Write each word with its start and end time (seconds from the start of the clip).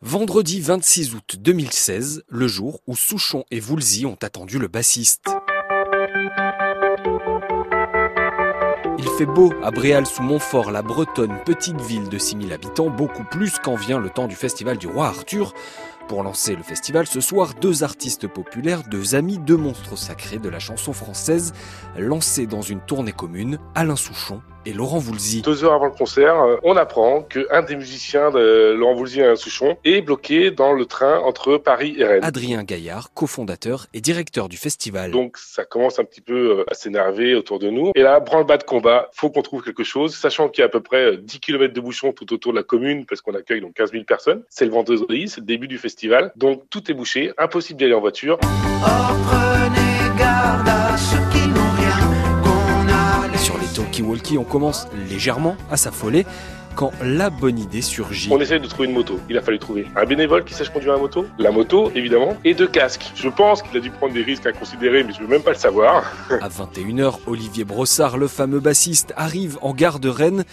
Vendredi 0.00 0.60
26 0.60 1.14
août 1.14 1.36
2016, 1.38 2.24
le 2.28 2.48
jour 2.48 2.80
où 2.88 2.96
Souchon 2.96 3.44
et 3.52 3.60
Voulzy 3.60 4.06
ont 4.06 4.18
attendu 4.20 4.58
le 4.58 4.66
bassiste. 4.66 5.28
Il 8.98 9.08
fait 9.18 9.26
beau 9.26 9.52
à 9.62 9.70
Bréal 9.70 10.04
sous 10.04 10.22
Montfort, 10.22 10.72
la 10.72 10.82
Bretonne, 10.82 11.38
petite 11.46 11.80
ville 11.80 12.08
de 12.08 12.18
6000 12.18 12.52
habitants, 12.52 12.90
beaucoup 12.90 13.24
plus 13.24 13.58
quand 13.62 13.76
vient 13.76 14.00
le 14.00 14.10
temps 14.10 14.26
du 14.26 14.34
festival 14.34 14.78
du 14.78 14.88
roi 14.88 15.06
Arthur. 15.06 15.54
Pour 16.08 16.24
lancer 16.24 16.56
le 16.56 16.64
festival 16.64 17.06
ce 17.06 17.20
soir, 17.20 17.54
deux 17.60 17.84
artistes 17.84 18.26
populaires, 18.26 18.82
deux 18.90 19.14
amis, 19.14 19.38
deux 19.38 19.56
monstres 19.56 19.96
sacrés 19.96 20.38
de 20.38 20.48
la 20.48 20.58
chanson 20.58 20.92
française, 20.92 21.52
lancés 21.96 22.48
dans 22.48 22.62
une 22.62 22.80
tournée 22.80 23.12
commune, 23.12 23.60
Alain 23.76 23.96
Souchon 23.96 24.42
et 24.66 24.72
Laurent 24.72 24.98
Voulzy. 24.98 25.42
Deux 25.42 25.64
heures 25.64 25.72
avant 25.72 25.86
le 25.86 25.92
concert, 25.92 26.36
euh, 26.36 26.56
on 26.62 26.76
apprend 26.76 27.22
qu'un 27.22 27.62
des 27.62 27.76
musiciens 27.76 28.30
de 28.30 28.72
Laurent 28.72 28.94
Voulzy 28.94 29.20
et 29.20 29.24
Alain 29.24 29.36
Souchon 29.36 29.76
est 29.84 30.00
bloqué 30.00 30.50
dans 30.50 30.72
le 30.72 30.86
train 30.86 31.18
entre 31.20 31.56
Paris 31.56 31.94
et 31.98 32.04
Rennes. 32.04 32.24
Adrien 32.24 32.62
Gaillard, 32.62 33.12
cofondateur 33.14 33.86
et 33.94 34.00
directeur 34.00 34.48
du 34.48 34.56
festival. 34.56 35.10
Donc 35.10 35.36
ça 35.38 35.64
commence 35.64 35.98
un 35.98 36.04
petit 36.04 36.20
peu 36.20 36.60
euh, 36.60 36.64
à 36.70 36.74
s'énerver 36.74 37.34
autour 37.34 37.58
de 37.58 37.70
nous. 37.70 37.92
Et 37.94 38.02
là, 38.02 38.20
branle-bas 38.20 38.58
de 38.58 38.64
combat, 38.64 39.08
faut 39.12 39.30
qu'on 39.30 39.42
trouve 39.42 39.62
quelque 39.62 39.84
chose, 39.84 40.14
sachant 40.14 40.48
qu'il 40.48 40.62
y 40.62 40.64
a 40.64 40.66
à 40.66 40.70
peu 40.70 40.80
près 40.80 41.16
10 41.16 41.40
km 41.40 41.72
de 41.72 41.80
bouchons 41.80 42.12
tout 42.12 42.32
autour 42.32 42.52
de 42.52 42.58
la 42.58 42.64
commune, 42.64 43.06
parce 43.06 43.20
qu'on 43.20 43.34
accueille 43.34 43.60
donc 43.60 43.74
15 43.74 43.92
000 43.92 44.04
personnes. 44.04 44.42
C'est 44.48 44.64
le 44.64 44.70
vendredi, 44.70 45.28
c'est 45.28 45.40
le 45.40 45.46
début 45.46 45.68
du 45.68 45.78
festival. 45.78 46.32
Donc 46.36 46.62
tout 46.70 46.90
est 46.90 46.94
bouché, 46.94 47.32
impossible 47.38 47.78
d'y 47.78 47.84
aller 47.84 47.94
en 47.94 48.00
voiture. 48.00 48.38
Oh, 48.42 48.86
prenez 49.26 50.18
garde 50.18 50.68
à 50.68 50.81
les 53.72 53.84
talkie-walkie, 53.84 54.38
on 54.38 54.44
commence 54.44 54.86
légèrement 55.08 55.56
à 55.70 55.76
s'affoler 55.76 56.26
quand 56.74 56.90
la 57.02 57.30
bonne 57.30 57.58
idée 57.58 57.82
surgit. 57.82 58.28
On 58.30 58.40
essaye 58.40 58.60
de 58.60 58.66
trouver 58.66 58.88
une 58.88 58.94
moto. 58.94 59.20
Il 59.28 59.36
a 59.36 59.42
fallu 59.42 59.58
trouver 59.58 59.86
un 59.94 60.04
bénévole 60.04 60.44
qui 60.44 60.54
sache 60.54 60.70
conduire 60.70 60.94
la 60.94 60.98
moto, 60.98 61.26
la 61.38 61.50
moto 61.50 61.90
évidemment, 61.94 62.36
et 62.44 62.54
deux 62.54 62.66
casques. 62.66 63.12
Je 63.14 63.28
pense 63.28 63.62
qu'il 63.62 63.76
a 63.76 63.80
dû 63.80 63.90
prendre 63.90 64.14
des 64.14 64.22
risques 64.22 64.46
inconsidérés, 64.46 65.04
mais 65.04 65.12
je 65.12 65.20
veux 65.20 65.26
même 65.26 65.42
pas 65.42 65.50
le 65.52 65.56
savoir. 65.56 66.04
À 66.40 66.48
21h, 66.48 67.18
Olivier 67.26 67.64
Brossard, 67.64 68.16
le 68.16 68.26
fameux 68.26 68.60
bassiste, 68.60 69.12
arrive 69.16 69.58
en 69.60 69.74
gare 69.74 70.00
de 70.00 70.08
Rennes. 70.08 70.44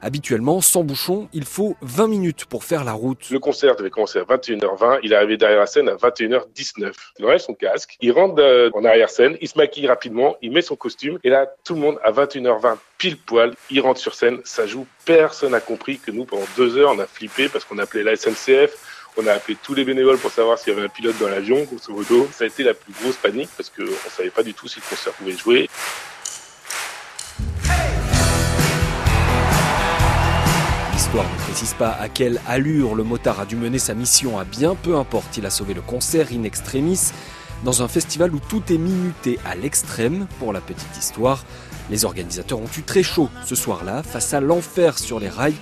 Habituellement, 0.00 0.60
sans 0.60 0.84
bouchon, 0.84 1.28
il 1.32 1.44
faut 1.44 1.76
20 1.82 2.06
minutes 2.06 2.44
pour 2.44 2.64
faire 2.64 2.84
la 2.84 2.92
route. 2.92 3.30
Le 3.30 3.38
concert 3.38 3.74
devait 3.76 3.90
commencer 3.90 4.20
à 4.20 4.22
21h20. 4.22 5.00
Il 5.02 5.12
est 5.12 5.16
arrivé 5.16 5.36
derrière 5.36 5.58
la 5.58 5.66
scène 5.66 5.88
à 5.88 5.96
21h19. 5.96 6.92
Il 7.18 7.24
enlève 7.24 7.38
son 7.38 7.54
casque, 7.54 7.96
il 8.00 8.12
rentre 8.12 8.40
euh, 8.40 8.70
en 8.74 8.84
arrière-scène, 8.84 9.36
il 9.40 9.48
se 9.48 9.58
maquille 9.58 9.88
rapidement, 9.88 10.36
il 10.40 10.52
met 10.52 10.60
son 10.60 10.76
costume. 10.76 11.18
Et 11.24 11.30
là, 11.30 11.46
tout 11.64 11.74
le 11.74 11.80
monde 11.80 11.98
à 12.04 12.12
21h20 12.12 12.76
pile 12.96 13.16
poil, 13.16 13.54
il 13.70 13.80
rentre 13.80 14.00
sur 14.00 14.14
scène, 14.14 14.38
ça 14.44 14.66
joue. 14.66 14.86
Personne 15.04 15.52
n'a 15.52 15.60
compris 15.60 15.98
que 15.98 16.10
nous, 16.10 16.24
pendant 16.24 16.46
deux 16.56 16.76
heures, 16.78 16.92
on 16.94 16.98
a 16.98 17.06
flippé 17.06 17.48
parce 17.48 17.64
qu'on 17.64 17.78
a 17.78 17.82
appelé 17.82 18.02
la 18.04 18.16
SNCF. 18.16 18.76
On 19.16 19.26
a 19.26 19.32
appelé 19.32 19.56
tous 19.60 19.74
les 19.74 19.84
bénévoles 19.84 20.18
pour 20.18 20.30
savoir 20.30 20.58
s'il 20.58 20.72
y 20.72 20.76
avait 20.76 20.86
un 20.86 20.88
pilote 20.88 21.18
dans 21.18 21.28
l'avion, 21.28 21.64
grosso 21.64 21.92
modo. 21.92 22.28
Ça 22.30 22.44
a 22.44 22.46
été 22.46 22.62
la 22.62 22.74
plus 22.74 22.92
grosse 22.92 23.16
panique 23.16 23.50
parce 23.56 23.68
qu'on 23.68 23.82
ne 23.82 24.10
savait 24.10 24.30
pas 24.30 24.44
du 24.44 24.54
tout 24.54 24.68
si 24.68 24.78
le 24.78 24.88
concert 24.88 25.12
pouvait 25.14 25.32
jouer. 25.32 25.68
L'histoire 31.08 31.32
ne 31.32 31.42
précise 31.42 31.72
pas 31.72 31.92
à 31.92 32.10
quelle 32.10 32.38
allure 32.46 32.94
le 32.94 33.02
motard 33.02 33.40
a 33.40 33.46
dû 33.46 33.56
mener 33.56 33.78
sa 33.78 33.94
mission 33.94 34.38
à 34.38 34.44
bien, 34.44 34.74
peu 34.74 34.94
importe, 34.94 35.38
il 35.38 35.46
a 35.46 35.50
sauvé 35.50 35.72
le 35.72 35.80
concert 35.80 36.26
in 36.34 36.42
extremis 36.42 37.12
dans 37.64 37.82
un 37.82 37.88
festival 37.88 38.34
où 38.34 38.38
tout 38.38 38.62
est 38.70 38.76
minuté 38.76 39.38
à 39.46 39.54
l'extrême 39.54 40.26
pour 40.38 40.52
la 40.52 40.60
petite 40.60 40.98
histoire. 40.98 41.46
Les 41.88 42.04
organisateurs 42.04 42.58
ont 42.58 42.68
eu 42.76 42.82
très 42.82 43.02
chaud 43.02 43.30
ce 43.46 43.54
soir-là 43.54 44.02
face 44.02 44.34
à 44.34 44.42
l'enfer 44.42 44.98
sur 44.98 45.18
les 45.18 45.30
rails. 45.30 45.56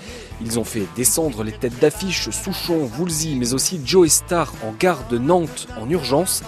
Ils 0.44 0.58
ont 0.58 0.64
fait 0.64 0.88
descendre 0.96 1.44
les 1.44 1.52
têtes 1.52 1.78
d'affiche 1.78 2.28
Souchon, 2.30 2.84
Voulzy, 2.84 3.36
mais 3.36 3.54
aussi 3.54 3.80
Joe 3.84 4.10
Star 4.10 4.52
en 4.64 4.72
gare 4.72 5.06
de 5.06 5.18
Nantes 5.18 5.68
en 5.80 5.88
urgence, 5.88 6.42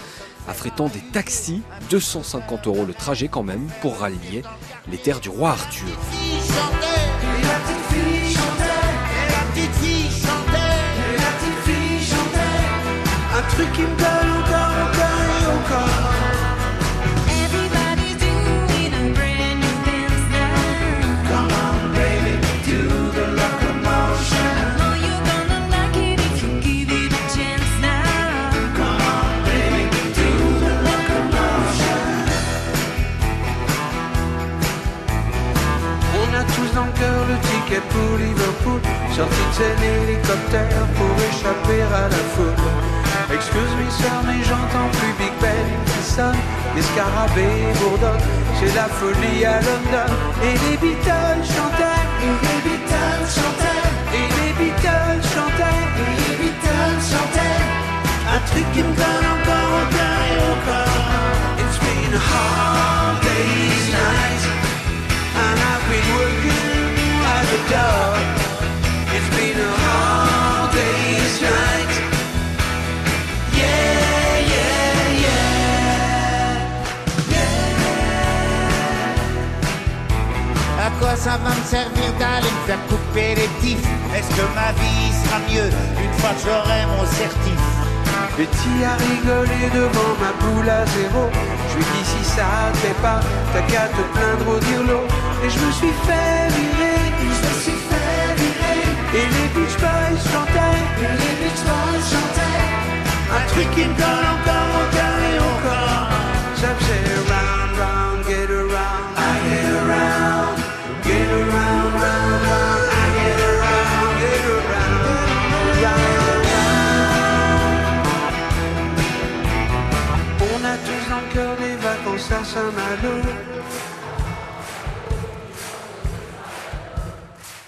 affrétant 0.48 0.88
des 0.88 1.04
taxis, 1.12 1.62
250 1.90 2.66
euros 2.66 2.84
le 2.84 2.94
trajet 2.94 3.28
quand 3.28 3.44
même, 3.44 3.68
pour 3.80 3.98
rallier 3.98 4.42
les 4.90 4.98
terres 4.98 5.20
du 5.20 5.28
roi 5.28 5.50
Arthur. 5.50 5.86
Pour 37.90 38.18
Liverpool. 38.18 38.80
Sorti 39.14 39.44
de 39.58 39.84
hélicoptère 40.02 40.86
pour 40.96 41.14
échapper 41.30 41.82
à 41.82 42.08
la 42.08 42.22
foule. 42.34 42.54
Excuse 43.34 43.72
moi 43.78 43.90
sœur, 43.90 44.20
mais 44.26 44.42
j'entends 44.42 44.90
plus 44.98 45.12
Big 45.18 45.34
Ben 45.40 45.68
qui 45.86 46.02
sonne. 46.02 46.40
Les 46.74 46.82
scarabées 46.82 47.72
bourdonnent, 47.80 48.26
c'est 48.58 48.74
la 48.74 48.88
folie 48.98 49.44
à 49.44 49.60
London. 49.60 50.10
Et 50.42 50.54
les 50.64 50.76
Beatles 50.76 51.44
chantaient, 51.44 52.04
et 52.24 52.34
les 52.46 52.60
Beatles 52.64 53.28
chantaient, 53.36 53.88
et 54.18 54.28
les 54.38 54.52
Beatles 54.58 55.22
chantaient, 55.34 55.84
et 56.02 56.14
les 56.22 56.34
Beatles 56.40 57.00
chantaient. 57.10 57.62
Un 58.34 58.40
truc 58.50 58.66
qui 58.72 58.82
me 58.82 58.94
ça 81.18 81.36
va 81.42 81.50
me 81.50 81.64
servir 81.66 82.10
d'aller 82.20 82.46
me 82.46 82.62
faire 82.66 82.82
couper 82.86 83.34
les 83.34 83.50
tifs 83.60 83.86
Est-ce 84.14 84.30
que 84.36 84.46
ma 84.54 84.70
vie 84.78 85.10
sera 85.20 85.38
mieux 85.50 85.70
une 86.04 86.14
fois 86.20 86.30
que 86.30 86.42
j'aurai 86.46 86.86
mon 86.86 87.04
certif? 87.06 87.62
Betty 88.36 88.74
a 88.86 88.94
rigolé 89.02 89.62
devant 89.74 90.14
ma 90.22 90.30
boule 90.40 90.70
à 90.70 90.86
zéro. 90.86 91.26
Je 91.70 91.76
lui 91.76 91.84
dis 91.92 92.06
si 92.12 92.22
ça 92.36 92.70
te 92.72 92.78
fait 92.78 93.00
pas, 93.02 93.18
t'as 93.52 93.62
qu'à 93.62 93.88
te 93.88 94.02
plaindre 94.14 94.46
au 94.54 94.58
dirlo. 94.60 95.00
Et 95.44 95.50
je 95.50 95.58
me 95.58 95.70
suis 95.72 95.94
fait 96.06 96.46
virer, 96.54 97.02
je 97.18 97.42
me 97.48 97.54
suis 97.64 97.80
fait 97.88 98.28
virer. 98.38 98.80
Et 99.18 99.26
les 99.34 99.48
Beach 99.54 99.76
Boys 99.82 100.22
chantaient, 100.30 100.82
et 101.02 101.14
les 101.22 101.34
Beach 101.40 101.62
Boys 101.66 102.04
chantaient. 102.12 102.68
Un 103.38 103.44
truc 103.50 103.68
qui 103.74 103.84
me 103.90 103.94
donne 104.02 104.26
encore 104.36 104.70
au 104.80 104.86
cœur 104.94 105.18
et 105.26 105.38
corps. 105.64 106.08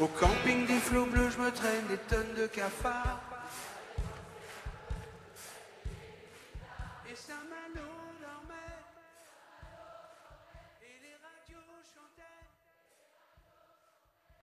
Au 0.00 0.06
camping 0.06 0.66
des 0.66 0.78
flots 0.78 1.06
bleus, 1.06 1.30
je 1.30 1.38
me 1.38 1.50
traîne 1.52 1.86
des 1.88 1.98
tonnes 1.98 2.34
de 2.36 2.46
cafards. 2.46 3.20